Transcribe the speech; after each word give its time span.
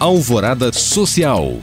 Alvorada 0.00 0.72
Social. 0.72 1.60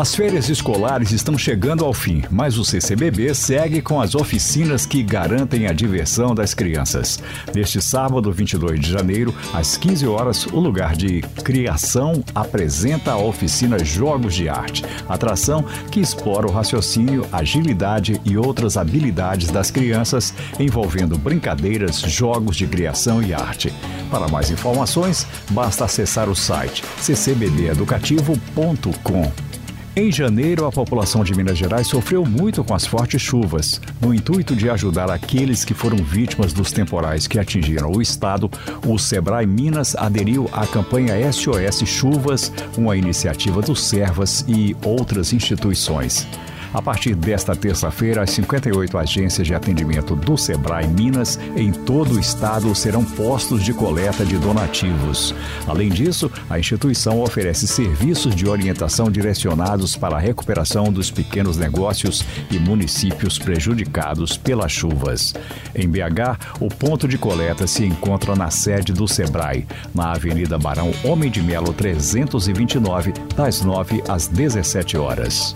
As 0.00 0.14
férias 0.14 0.48
escolares 0.48 1.10
estão 1.10 1.36
chegando 1.36 1.84
ao 1.84 1.92
fim, 1.92 2.22
mas 2.30 2.56
o 2.56 2.64
CCBB 2.64 3.34
segue 3.34 3.82
com 3.82 4.00
as 4.00 4.14
oficinas 4.14 4.86
que 4.86 5.02
garantem 5.02 5.66
a 5.66 5.74
diversão 5.74 6.34
das 6.34 6.54
crianças. 6.54 7.22
Neste 7.54 7.82
sábado, 7.82 8.32
22 8.32 8.80
de 8.80 8.90
janeiro, 8.90 9.34
às 9.52 9.76
15 9.76 10.06
horas, 10.06 10.46
o 10.46 10.58
lugar 10.58 10.96
de 10.96 11.20
criação 11.44 12.24
apresenta 12.34 13.12
a 13.12 13.18
oficina 13.18 13.84
Jogos 13.84 14.34
de 14.34 14.48
Arte, 14.48 14.86
atração 15.06 15.62
que 15.90 16.00
explora 16.00 16.46
o 16.46 16.50
raciocínio, 16.50 17.26
agilidade 17.30 18.18
e 18.24 18.38
outras 18.38 18.78
habilidades 18.78 19.50
das 19.50 19.70
crianças, 19.70 20.32
envolvendo 20.58 21.18
brincadeiras, 21.18 22.00
jogos 22.00 22.56
de 22.56 22.66
criação 22.66 23.22
e 23.22 23.34
arte. 23.34 23.70
Para 24.10 24.28
mais 24.28 24.50
informações, 24.50 25.26
basta 25.50 25.84
acessar 25.84 26.30
o 26.30 26.34
site 26.34 26.82
ccbbeducativo.com. 27.02 29.49
Em 29.96 30.12
janeiro, 30.12 30.66
a 30.66 30.70
população 30.70 31.24
de 31.24 31.34
Minas 31.34 31.58
Gerais 31.58 31.88
sofreu 31.88 32.24
muito 32.24 32.62
com 32.62 32.72
as 32.72 32.86
fortes 32.86 33.20
chuvas. 33.20 33.80
No 34.00 34.14
intuito 34.14 34.54
de 34.54 34.70
ajudar 34.70 35.10
aqueles 35.10 35.64
que 35.64 35.74
foram 35.74 35.96
vítimas 35.96 36.52
dos 36.52 36.70
temporais 36.70 37.26
que 37.26 37.40
atingiram 37.40 37.90
o 37.90 38.00
estado, 38.00 38.48
o 38.86 38.96
Sebrae 38.98 39.46
Minas 39.46 39.96
aderiu 39.96 40.48
à 40.52 40.64
campanha 40.64 41.14
SOS 41.32 41.88
Chuvas, 41.88 42.52
uma 42.78 42.96
iniciativa 42.96 43.60
do 43.60 43.74
Servas 43.74 44.44
e 44.46 44.76
outras 44.84 45.32
instituições. 45.32 46.24
A 46.72 46.80
partir 46.80 47.16
desta 47.16 47.56
terça-feira, 47.56 48.22
as 48.22 48.30
58 48.30 48.96
agências 48.96 49.46
de 49.46 49.54
atendimento 49.54 50.14
do 50.14 50.38
Sebrae 50.38 50.86
Minas 50.86 51.38
em 51.56 51.72
todo 51.72 52.14
o 52.14 52.20
estado 52.20 52.72
serão 52.76 53.04
postos 53.04 53.64
de 53.64 53.74
coleta 53.74 54.24
de 54.24 54.38
donativos. 54.38 55.34
Além 55.66 55.88
disso, 55.88 56.30
a 56.48 56.60
instituição 56.60 57.20
oferece 57.20 57.66
serviços 57.66 58.36
de 58.36 58.48
orientação 58.48 59.10
direcionados 59.10 59.96
para 59.96 60.16
a 60.16 60.20
recuperação 60.20 60.92
dos 60.92 61.10
pequenos 61.10 61.56
negócios 61.56 62.24
e 62.50 62.58
municípios 62.58 63.36
prejudicados 63.36 64.36
pelas 64.36 64.70
chuvas. 64.70 65.34
Em 65.74 65.88
BH, 65.88 66.60
o 66.60 66.68
ponto 66.68 67.08
de 67.08 67.18
coleta 67.18 67.66
se 67.66 67.84
encontra 67.84 68.36
na 68.36 68.50
sede 68.50 68.92
do 68.92 69.08
Sebrae, 69.08 69.66
na 69.92 70.12
Avenida 70.12 70.56
Barão 70.56 70.92
Homem 71.02 71.30
de 71.30 71.42
Melo 71.42 71.72
329, 71.72 73.12
das 73.34 73.62
9 73.62 74.04
às 74.08 74.28
17 74.28 74.96
horas. 74.96 75.54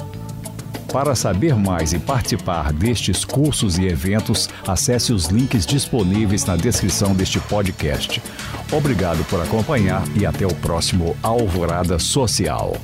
Para 0.94 1.16
saber 1.16 1.56
mais 1.56 1.92
e 1.92 1.98
participar 1.98 2.72
destes 2.72 3.24
cursos 3.24 3.78
e 3.78 3.84
eventos, 3.84 4.48
acesse 4.64 5.12
os 5.12 5.24
links 5.24 5.66
disponíveis 5.66 6.44
na 6.44 6.54
descrição 6.54 7.16
deste 7.16 7.40
podcast. 7.40 8.22
Obrigado 8.70 9.24
por 9.24 9.42
acompanhar 9.42 10.04
e 10.16 10.24
até 10.24 10.46
o 10.46 10.54
próximo 10.54 11.16
Alvorada 11.20 11.98
Social. 11.98 12.76